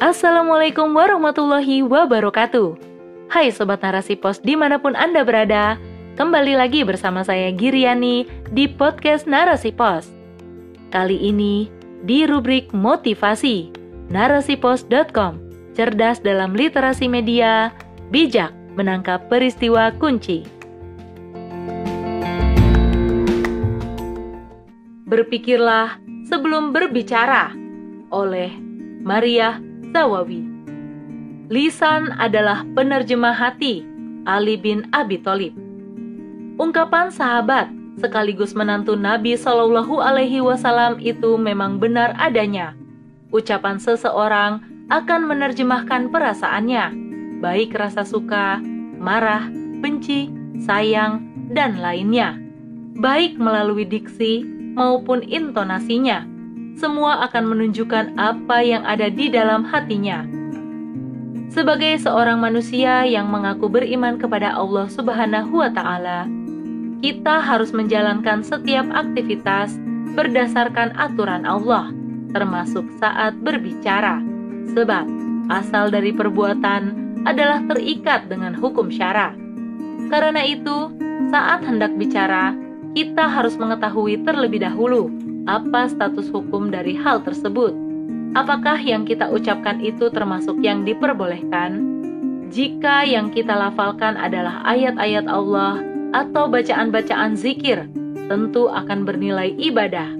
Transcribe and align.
Assalamualaikum 0.00 0.96
warahmatullahi 0.96 1.84
wabarakatuh. 1.84 2.72
Hai 3.28 3.52
Sobat 3.52 3.84
Narasi 3.84 4.16
Pos 4.16 4.40
di 4.40 4.56
mana 4.56 4.80
pun 4.80 4.96
Anda 4.96 5.28
berada 5.28 5.76
Kembali 6.16 6.56
lagi 6.56 6.88
bersama 6.88 7.20
saya 7.20 7.52
Giriani 7.52 8.24
di 8.48 8.64
podcast 8.64 9.28
Narasi 9.28 9.76
Pos. 9.76 10.08
Kali 10.88 11.20
ini 11.20 11.68
di 12.08 12.24
rubrik 12.24 12.72
motivasi 12.72 13.68
narasipos.com 14.08 15.36
Cerdas 15.76 16.24
dalam 16.24 16.56
literasi 16.56 17.04
media, 17.04 17.68
bijak 18.08 18.56
menangkap 18.80 19.28
peristiwa 19.28 19.92
kunci. 20.00 20.48
Berpikirlah 25.04 26.00
sebelum 26.24 26.72
berbicara 26.72 27.52
oleh 28.08 28.48
Maria 29.04 29.69
Zawawi. 29.90 30.46
Lisan 31.50 32.14
adalah 32.14 32.62
penerjemah 32.78 33.34
hati 33.34 33.82
Ali 34.22 34.54
bin 34.54 34.86
Abi 34.94 35.18
Thalib. 35.18 35.50
Ungkapan 36.62 37.10
sahabat 37.10 37.66
sekaligus 37.98 38.54
menantu 38.54 38.94
Nabi 38.94 39.34
Shallallahu 39.34 39.98
Alaihi 39.98 40.38
Wasallam 40.38 41.02
itu 41.02 41.34
memang 41.34 41.82
benar 41.82 42.14
adanya. 42.22 42.78
Ucapan 43.34 43.82
seseorang 43.82 44.62
akan 44.94 45.26
menerjemahkan 45.26 46.10
perasaannya, 46.14 46.94
baik 47.42 47.74
rasa 47.74 48.06
suka, 48.06 48.62
marah, 48.98 49.50
benci, 49.82 50.30
sayang, 50.62 51.26
dan 51.50 51.82
lainnya, 51.82 52.38
baik 52.94 53.38
melalui 53.38 53.82
diksi 53.82 54.46
maupun 54.78 55.26
intonasinya 55.26 56.26
semua 56.78 57.26
akan 57.28 57.54
menunjukkan 57.54 58.18
apa 58.20 58.62
yang 58.62 58.82
ada 58.86 59.08
di 59.10 59.32
dalam 59.32 59.66
hatinya. 59.66 60.26
Sebagai 61.50 61.98
seorang 61.98 62.38
manusia 62.38 63.02
yang 63.02 63.26
mengaku 63.26 63.66
beriman 63.66 64.14
kepada 64.22 64.54
Allah 64.54 64.86
Subhanahu 64.86 65.58
wa 65.58 65.70
Ta'ala, 65.74 66.30
kita 67.02 67.42
harus 67.42 67.74
menjalankan 67.74 68.46
setiap 68.46 68.86
aktivitas 68.94 69.74
berdasarkan 70.14 70.94
aturan 70.94 71.42
Allah, 71.42 71.90
termasuk 72.30 72.86
saat 73.02 73.34
berbicara, 73.42 74.22
sebab 74.70 75.10
asal 75.50 75.90
dari 75.90 76.14
perbuatan 76.14 76.94
adalah 77.26 77.60
terikat 77.66 78.30
dengan 78.30 78.54
hukum 78.54 78.86
syara. 78.86 79.34
Karena 80.06 80.46
itu, 80.46 80.94
saat 81.34 81.66
hendak 81.66 81.98
bicara, 81.98 82.54
kita 82.94 83.26
harus 83.26 83.54
mengetahui 83.58 84.22
terlebih 84.22 84.62
dahulu 84.62 85.10
apa 85.48 85.88
status 85.88 86.28
hukum 86.28 86.68
dari 86.68 86.96
hal 86.96 87.24
tersebut? 87.24 87.72
Apakah 88.36 88.78
yang 88.78 89.08
kita 89.08 89.26
ucapkan 89.30 89.80
itu 89.80 90.12
termasuk 90.12 90.60
yang 90.60 90.84
diperbolehkan? 90.86 91.82
Jika 92.50 93.06
yang 93.06 93.30
kita 93.30 93.54
lafalkan 93.54 94.18
adalah 94.18 94.62
ayat-ayat 94.66 95.26
Allah 95.30 95.82
atau 96.10 96.50
bacaan-bacaan 96.50 97.38
zikir, 97.38 97.86
tentu 98.26 98.66
akan 98.66 99.06
bernilai 99.06 99.54
ibadah. 99.58 100.10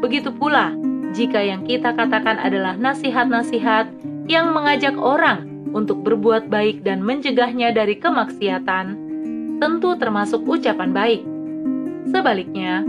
Begitu 0.00 0.32
pula 0.32 0.72
jika 1.16 1.40
yang 1.40 1.64
kita 1.64 1.96
katakan 1.96 2.36
adalah 2.40 2.76
nasihat-nasihat 2.76 3.88
yang 4.28 4.52
mengajak 4.52 4.96
orang 4.96 5.48
untuk 5.72 6.00
berbuat 6.04 6.48
baik 6.48 6.84
dan 6.84 7.04
mencegahnya 7.04 7.72
dari 7.72 7.96
kemaksiatan, 7.96 8.96
tentu 9.60 9.96
termasuk 9.96 10.44
ucapan 10.44 10.92
baik. 10.92 11.22
Sebaliknya, 12.08 12.84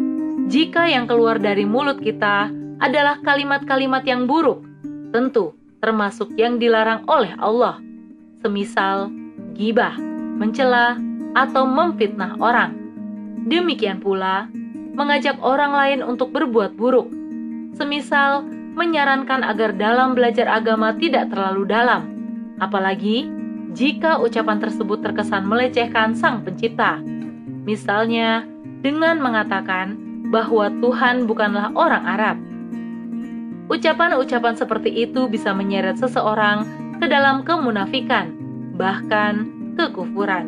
jika 0.48 0.88
yang 0.88 1.12
keluar 1.12 1.36
dari 1.44 1.68
mulut 1.68 2.00
kita 2.00 2.48
adalah 2.80 3.20
kalimat-kalimat 3.20 4.08
yang 4.08 4.32
buruk, 4.32 4.64
tentu 5.12 5.52
termasuk 5.84 6.32
yang 6.40 6.56
dilarang 6.56 7.04
oleh 7.12 7.36
Allah, 7.36 7.84
semisal 8.40 9.12
gibah, 9.60 10.00
mencela, 10.40 10.96
atau 11.36 11.68
memfitnah 11.68 12.40
orang. 12.40 12.80
Demikian 13.44 14.00
pula, 14.00 14.48
mengajak 14.96 15.36
orang 15.44 15.76
lain 15.76 16.00
untuk 16.00 16.32
berbuat 16.32 16.80
buruk, 16.80 17.12
semisal 17.76 18.48
menyarankan 18.78 19.44
agar 19.44 19.76
dalam 19.76 20.16
belajar 20.16 20.48
agama 20.48 20.96
tidak 20.96 21.28
terlalu 21.28 21.68
dalam, 21.68 22.08
apalagi 22.64 23.28
jika 23.76 24.16
ucapan 24.16 24.64
tersebut 24.64 25.04
terkesan 25.04 25.44
melecehkan 25.44 26.16
Sang 26.16 26.48
Pencipta. 26.48 27.04
Misalnya, 27.68 28.48
dengan 28.80 29.20
mengatakan, 29.20 30.07
bahwa 30.30 30.68
Tuhan 30.84 31.28
bukanlah 31.28 31.72
orang 31.76 32.04
Arab. 32.04 32.38
Ucapan-ucapan 33.68 34.56
seperti 34.56 34.92
itu 35.04 35.28
bisa 35.28 35.52
menyeret 35.52 36.00
seseorang 36.00 36.64
ke 37.00 37.06
dalam 37.08 37.44
kemunafikan, 37.44 38.32
bahkan 38.80 39.52
kekufuran. 39.76 40.48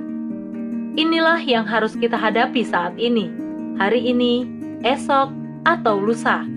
Inilah 0.95 1.39
yang 1.43 1.67
harus 1.67 1.95
kita 1.95 2.15
hadapi 2.15 2.63
saat 2.63 2.95
ini, 2.95 3.31
hari 3.75 4.03
ini, 4.07 4.47
esok, 4.87 5.31
atau 5.67 5.99
lusa. 5.99 6.47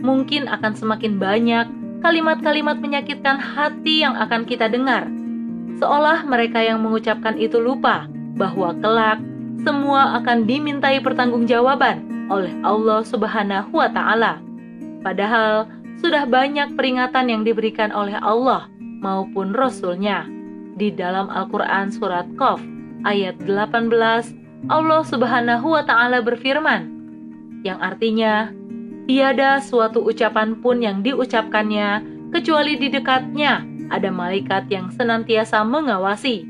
Mungkin 0.00 0.48
akan 0.48 0.72
semakin 0.72 1.20
banyak 1.20 1.66
kalimat-kalimat 2.00 2.78
menyakitkan 2.80 3.36
hati 3.36 4.06
yang 4.06 4.14
akan 4.16 4.46
kita 4.46 4.70
dengar, 4.70 5.10
seolah 5.78 6.24
mereka 6.24 6.62
yang 6.62 6.80
mengucapkan 6.82 7.36
itu 7.36 7.58
lupa 7.58 8.06
bahwa 8.38 8.74
kelak 8.78 9.18
semua 9.66 10.22
akan 10.22 10.46
dimintai 10.46 11.02
pertanggungjawaban 11.02 12.17
oleh 12.28 12.52
Allah 12.64 13.04
Subhanahu 13.04 13.72
wa 13.72 13.88
taala. 13.92 14.40
Padahal 15.04 15.68
sudah 15.98 16.24
banyak 16.28 16.78
peringatan 16.78 17.26
yang 17.28 17.42
diberikan 17.42 17.90
oleh 17.90 18.14
Allah 18.22 18.70
maupun 19.02 19.54
Rasul-Nya. 19.54 20.28
Di 20.78 20.94
dalam 20.94 21.26
Al-Quran 21.26 21.90
Surat 21.90 22.30
Qaf 22.38 22.62
ayat 23.02 23.34
18, 23.42 23.90
Allah 24.70 25.02
Subhanahu 25.02 25.74
wa 25.74 25.82
Ta'ala 25.82 26.22
berfirman, 26.22 26.98
yang 27.66 27.82
artinya, 27.82 28.54
tiada 29.10 29.58
suatu 29.58 30.02
ucapan 30.06 30.58
pun 30.62 30.78
yang 30.78 31.02
diucapkannya 31.02 32.06
kecuali 32.30 32.78
di 32.78 32.90
dekatnya 32.90 33.66
ada 33.90 34.10
malaikat 34.12 34.70
yang 34.70 34.92
senantiasa 34.94 35.66
mengawasi. 35.66 36.46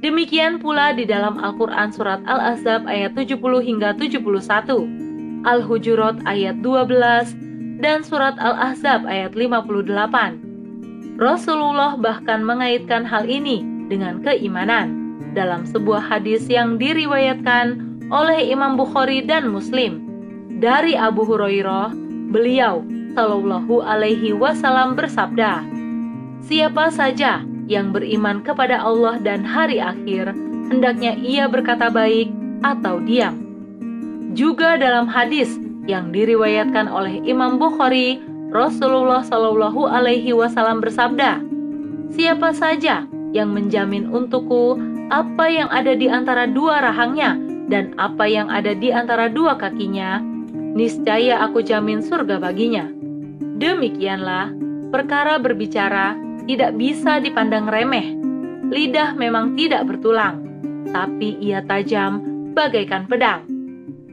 Demikian 0.00 0.64
pula 0.64 0.96
di 0.96 1.04
dalam 1.04 1.36
Al-Quran 1.36 1.92
Surat 1.92 2.24
Al-Ahzab 2.24 2.88
ayat 2.88 3.12
70 3.12 3.36
hingga 3.60 3.92
71, 4.00 5.44
Al-Hujurat 5.44 6.16
ayat 6.24 6.56
12, 6.64 7.84
dan 7.84 8.00
Surat 8.00 8.32
Al-Ahzab 8.40 9.04
ayat 9.04 9.36
58. 9.36 11.20
Rasulullah 11.20 12.00
bahkan 12.00 12.40
mengaitkan 12.40 13.04
hal 13.04 13.28
ini 13.28 13.60
dengan 13.92 14.24
keimanan 14.24 15.20
dalam 15.36 15.68
sebuah 15.68 16.00
hadis 16.00 16.48
yang 16.48 16.80
diriwayatkan 16.80 17.76
oleh 18.08 18.40
Imam 18.48 18.80
Bukhari 18.80 19.20
dan 19.20 19.52
Muslim. 19.52 20.00
Dari 20.64 20.96
Abu 20.96 21.28
Hurairah, 21.28 21.92
beliau 22.32 22.80
Shallallahu 23.12 23.84
Alaihi 23.84 24.32
Wasallam 24.32 24.96
bersabda, 24.96 25.60
Siapa 26.40 26.88
saja 26.88 27.44
yang 27.70 27.94
beriman 27.94 28.42
kepada 28.42 28.82
Allah 28.82 29.22
dan 29.22 29.46
hari 29.46 29.78
akhir, 29.78 30.34
hendaknya 30.74 31.14
ia 31.22 31.46
berkata 31.46 31.86
baik 31.86 32.26
atau 32.66 32.98
diam. 32.98 33.38
Juga 34.34 34.74
dalam 34.74 35.06
hadis 35.06 35.54
yang 35.86 36.10
diriwayatkan 36.10 36.90
oleh 36.90 37.22
Imam 37.22 37.62
Bukhari, 37.62 38.18
Rasulullah 38.50 39.22
Shallallahu 39.22 39.86
Alaihi 39.86 40.34
Wasallam 40.34 40.82
bersabda, 40.82 41.38
"Siapa 42.10 42.50
saja 42.50 43.06
yang 43.30 43.54
menjamin 43.54 44.10
untukku 44.10 44.74
apa 45.14 45.46
yang 45.46 45.70
ada 45.70 45.94
di 45.94 46.10
antara 46.10 46.50
dua 46.50 46.82
rahangnya 46.82 47.38
dan 47.70 47.94
apa 47.94 48.26
yang 48.26 48.50
ada 48.50 48.74
di 48.74 48.90
antara 48.90 49.30
dua 49.30 49.54
kakinya, 49.54 50.18
niscaya 50.74 51.38
aku 51.46 51.62
jamin 51.62 52.02
surga 52.02 52.42
baginya." 52.42 52.90
Demikianlah 53.62 54.50
perkara 54.90 55.38
berbicara 55.38 56.29
tidak 56.46 56.76
bisa 56.76 57.18
dipandang 57.18 57.68
remeh. 57.68 58.16
Lidah 58.70 59.18
memang 59.18 59.58
tidak 59.58 59.88
bertulang, 59.90 60.40
tapi 60.94 61.34
ia 61.42 61.64
tajam 61.66 62.22
bagaikan 62.54 63.10
pedang. 63.10 63.42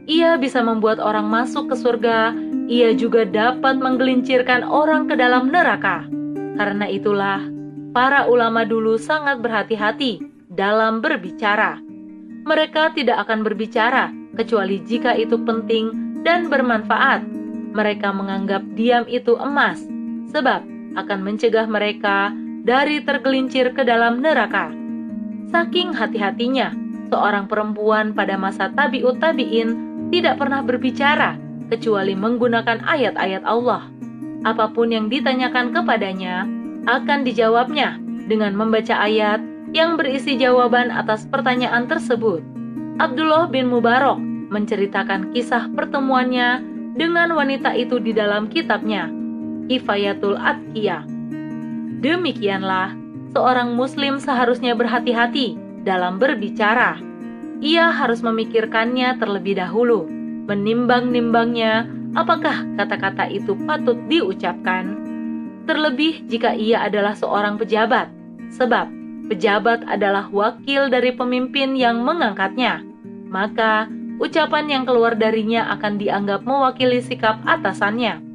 Ia 0.08 0.40
bisa 0.40 0.64
membuat 0.64 1.04
orang 1.04 1.28
masuk 1.28 1.68
ke 1.68 1.76
surga, 1.76 2.32
ia 2.72 2.96
juga 2.96 3.28
dapat 3.28 3.76
menggelincirkan 3.76 4.64
orang 4.64 5.12
ke 5.12 5.20
dalam 5.20 5.52
neraka. 5.52 6.08
Karena 6.56 6.88
itulah, 6.88 7.44
para 7.92 8.24
ulama 8.26 8.64
dulu 8.64 8.96
sangat 8.96 9.44
berhati-hati 9.44 10.24
dalam 10.48 11.04
berbicara. 11.04 11.84
Mereka 12.48 12.96
tidak 12.96 13.28
akan 13.28 13.44
berbicara 13.44 14.16
kecuali 14.40 14.80
jika 14.88 15.12
itu 15.20 15.36
penting 15.44 15.92
dan 16.24 16.48
bermanfaat. 16.48 17.28
Mereka 17.76 18.10
menganggap 18.16 18.64
diam 18.80 19.04
itu 19.12 19.36
emas, 19.36 19.84
sebab 20.32 20.64
akan 20.98 21.20
mencegah 21.22 21.70
mereka 21.70 22.34
dari 22.66 23.00
tergelincir 23.06 23.72
ke 23.72 23.86
dalam 23.86 24.20
neraka. 24.20 24.74
Saking 25.54 25.96
hati-hatinya, 25.96 26.76
seorang 27.08 27.48
perempuan 27.48 28.12
pada 28.12 28.36
masa 28.36 28.68
tabiut 28.74 29.22
tabiin 29.22 29.88
tidak 30.12 30.42
pernah 30.42 30.60
berbicara 30.66 31.40
kecuali 31.72 32.18
menggunakan 32.18 32.84
ayat-ayat 32.84 33.44
Allah. 33.48 33.88
Apa 34.44 34.74
pun 34.74 34.92
yang 34.92 35.08
ditanyakan 35.08 35.72
kepadanya, 35.72 36.44
akan 36.88 37.24
dijawabnya 37.24 38.00
dengan 38.28 38.56
membaca 38.56 38.96
ayat 38.96 39.40
yang 39.76 40.00
berisi 40.00 40.40
jawaban 40.40 40.92
atas 40.92 41.28
pertanyaan 41.28 41.88
tersebut. 41.88 42.44
Abdullah 42.98 43.52
bin 43.52 43.68
Mubarak 43.72 44.20
menceritakan 44.48 45.36
kisah 45.36 45.68
pertemuannya 45.76 46.64
dengan 46.96 47.36
wanita 47.36 47.76
itu 47.76 48.00
di 48.00 48.16
dalam 48.16 48.48
kitabnya, 48.48 49.12
Kifayatul 49.68 50.40
Atqiyah. 50.40 51.04
Demikianlah, 52.00 52.96
seorang 53.36 53.76
muslim 53.76 54.18
seharusnya 54.18 54.74
berhati-hati 54.74 55.60
dalam 55.84 56.20
berbicara. 56.20 57.00
Ia 57.60 57.90
harus 57.90 58.24
memikirkannya 58.24 59.18
terlebih 59.20 59.58
dahulu, 59.60 60.08
menimbang-nimbangnya 60.48 61.90
apakah 62.16 62.64
kata-kata 62.78 63.28
itu 63.28 63.58
patut 63.66 63.98
diucapkan. 64.08 64.96
Terlebih 65.68 66.24
jika 66.32 66.56
ia 66.56 66.86
adalah 66.88 67.18
seorang 67.18 67.60
pejabat, 67.60 68.08
sebab 68.54 68.88
pejabat 69.28 69.84
adalah 69.84 70.32
wakil 70.32 70.88
dari 70.88 71.12
pemimpin 71.12 71.76
yang 71.76 72.06
mengangkatnya. 72.06 72.86
Maka 73.28 73.92
ucapan 74.22 74.72
yang 74.72 74.84
keluar 74.88 75.20
darinya 75.20 75.68
akan 75.76 76.00
dianggap 76.00 76.48
mewakili 76.48 77.04
sikap 77.04 77.44
atasannya. 77.44 78.27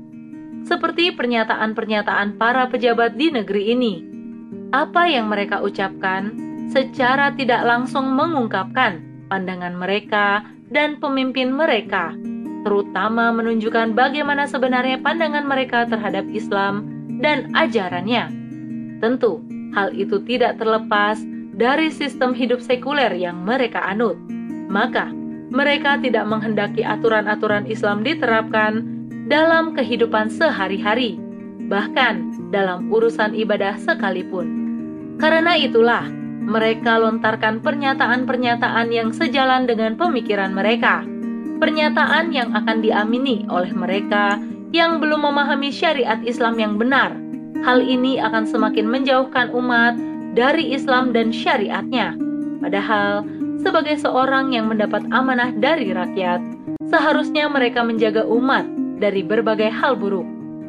Seperti 0.63 1.11
pernyataan-pernyataan 1.15 2.39
para 2.39 2.71
pejabat 2.71 3.19
di 3.19 3.35
negeri 3.35 3.75
ini, 3.75 3.95
apa 4.71 5.11
yang 5.11 5.29
mereka 5.29 5.61
ucapkan 5.61 6.33
secara 6.71 7.35
tidak 7.35 7.67
langsung 7.67 8.15
mengungkapkan 8.15 9.03
pandangan 9.27 9.77
mereka 9.77 10.47
dan 10.73 10.97
pemimpin 11.03 11.53
mereka, 11.53 12.17
terutama 12.65 13.35
menunjukkan 13.35 13.93
bagaimana 13.93 14.49
sebenarnya 14.49 15.03
pandangan 15.03 15.45
mereka 15.45 15.85
terhadap 15.85 16.25
Islam 16.33 16.89
dan 17.21 17.51
ajarannya. 17.53 18.31
Tentu, 19.03 19.43
hal 19.75 19.93
itu 19.93 20.23
tidak 20.25 20.63
terlepas 20.63 21.21
dari 21.53 21.91
sistem 21.93 22.33
hidup 22.33 22.63
sekuler 22.63 23.13
yang 23.13 23.43
mereka 23.43 23.83
anut. 23.83 24.17
Maka, 24.73 25.13
mereka 25.53 26.01
tidak 26.01 26.25
menghendaki 26.25 26.81
aturan-aturan 26.81 27.69
Islam 27.69 28.01
diterapkan 28.01 29.02
dalam 29.31 29.75
kehidupan 29.77 30.31
sehari-hari, 30.33 31.19
bahkan 31.71 32.35
dalam 32.51 32.91
urusan 32.91 33.37
ibadah 33.37 33.79
sekalipun. 33.79 34.47
Karena 35.23 35.55
itulah, 35.55 36.09
mereka 36.43 36.99
lontarkan 36.99 37.63
pernyataan-pernyataan 37.63 38.91
yang 38.91 39.15
sejalan 39.15 39.71
dengan 39.71 39.95
pemikiran 39.95 40.51
mereka, 40.51 41.07
pernyataan 41.63 42.35
yang 42.35 42.51
akan 42.53 42.83
diamini 42.83 43.47
oleh 43.47 43.71
mereka 43.71 44.43
yang 44.75 44.99
belum 44.99 45.23
memahami 45.23 45.71
syariat 45.71 46.19
Islam 46.27 46.59
yang 46.59 46.75
benar. 46.81 47.15
Hal 47.63 47.79
ini 47.79 48.19
akan 48.19 48.43
semakin 48.43 48.91
menjauhkan 48.91 49.55
umat 49.55 49.95
dari 50.35 50.75
Islam 50.75 51.15
dan 51.15 51.31
syariatnya. 51.31 52.19
Padahal, 52.59 53.23
sebagai 53.63 53.95
seorang 54.03 54.51
yang 54.51 54.67
mendapat 54.67 55.07
amanah 55.15 55.55
dari 55.55 55.95
rakyat, 55.95 56.43
seharusnya 56.91 57.47
mereka 57.47 57.87
menjaga 57.87 58.27
umat 58.27 58.67
dari 59.03 59.27
berbagai 59.27 59.75
hal 59.75 59.99
buruk, 59.99 60.25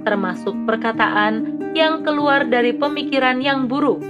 termasuk 0.10 0.58
perkataan 0.66 1.62
yang 1.78 2.02
keluar 2.02 2.50
dari 2.50 2.74
pemikiran 2.74 3.38
yang 3.38 3.70
buruk. 3.70 4.02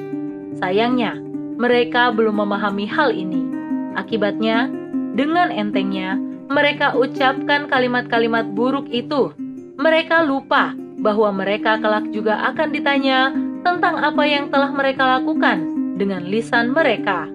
Sayangnya, 0.64 1.20
mereka 1.60 2.16
belum 2.16 2.40
memahami 2.40 2.88
hal 2.88 3.12
ini. 3.12 3.44
Akibatnya, 4.00 4.72
dengan 5.14 5.52
entengnya, 5.52 6.16
mereka 6.48 6.96
ucapkan 6.96 7.68
kalimat-kalimat 7.68 8.48
buruk 8.56 8.88
itu. 8.88 9.36
Mereka 9.76 10.24
lupa 10.24 10.72
bahwa 11.04 11.36
mereka 11.36 11.76
kelak 11.84 12.08
juga 12.16 12.40
akan 12.54 12.70
ditanya 12.72 13.36
tentang 13.68 14.00
apa 14.00 14.24
yang 14.24 14.48
telah 14.48 14.72
mereka 14.72 15.20
lakukan 15.20 15.66
dengan 16.00 16.24
lisan 16.26 16.72
mereka. 16.72 17.28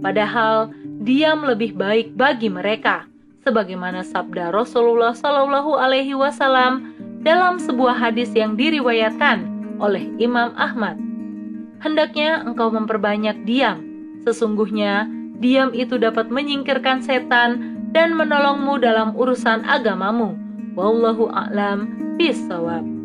Padahal 0.00 0.70
diam 1.02 1.42
lebih 1.42 1.74
baik 1.74 2.14
bagi 2.14 2.52
mereka, 2.52 3.08
sebagaimana 3.46 4.02
sabda 4.02 4.50
Rasulullah 4.50 5.14
Shallallahu 5.14 5.78
Alaihi 5.78 6.18
Wasallam 6.18 6.98
dalam 7.22 7.62
sebuah 7.62 7.94
hadis 7.94 8.34
yang 8.34 8.58
diriwayatkan 8.58 9.46
oleh 9.78 10.10
Imam 10.18 10.50
Ahmad. 10.58 10.98
Hendaknya 11.78 12.42
engkau 12.42 12.74
memperbanyak 12.74 13.46
diam. 13.46 13.86
Sesungguhnya 14.26 15.06
diam 15.38 15.70
itu 15.70 15.94
dapat 15.94 16.26
menyingkirkan 16.26 17.06
setan 17.06 17.78
dan 17.94 18.18
menolongmu 18.18 18.82
dalam 18.82 19.14
urusan 19.14 19.62
agamamu. 19.62 20.34
Wallahu 20.74 21.30
a'lam 21.30 21.86
bishawab. 22.18 22.95